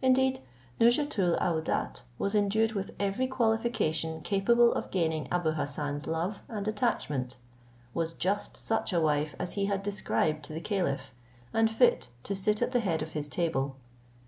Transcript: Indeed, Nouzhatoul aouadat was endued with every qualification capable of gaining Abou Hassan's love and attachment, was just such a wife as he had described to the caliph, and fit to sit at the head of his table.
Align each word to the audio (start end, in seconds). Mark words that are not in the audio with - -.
Indeed, 0.00 0.38
Nouzhatoul 0.80 1.36
aouadat 1.40 2.02
was 2.20 2.36
endued 2.36 2.74
with 2.74 2.92
every 3.00 3.26
qualification 3.26 4.20
capable 4.20 4.72
of 4.72 4.92
gaining 4.92 5.26
Abou 5.32 5.54
Hassan's 5.54 6.06
love 6.06 6.40
and 6.48 6.68
attachment, 6.68 7.38
was 7.92 8.12
just 8.12 8.56
such 8.56 8.92
a 8.92 9.00
wife 9.00 9.34
as 9.40 9.54
he 9.54 9.64
had 9.64 9.82
described 9.82 10.44
to 10.44 10.52
the 10.52 10.60
caliph, 10.60 11.12
and 11.52 11.68
fit 11.68 12.10
to 12.22 12.36
sit 12.36 12.62
at 12.62 12.70
the 12.70 12.78
head 12.78 13.02
of 13.02 13.10
his 13.10 13.28
table. 13.28 13.74